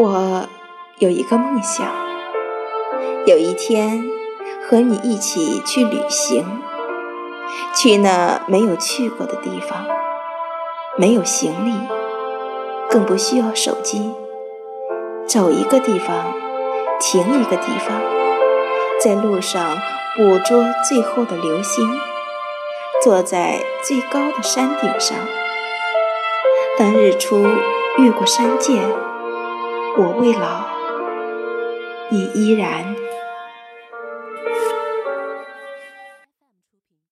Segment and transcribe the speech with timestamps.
[0.00, 0.46] 我
[0.98, 1.84] 有一个梦想，
[3.26, 4.04] 有一天
[4.62, 6.62] 和你一起去旅行，
[7.74, 9.84] 去那没有去过的地方，
[10.96, 11.74] 没有行李，
[12.88, 14.12] 更不需要手机，
[15.26, 16.32] 走一个地方，
[17.00, 18.00] 停一个地方，
[19.02, 19.76] 在路上
[20.16, 21.84] 捕捉最后的流星，
[23.02, 25.16] 坐在最高的山顶上，
[26.78, 27.44] 当日出
[27.96, 29.07] 越过山涧。
[30.00, 30.64] 我未老，
[32.08, 33.07] 你依然。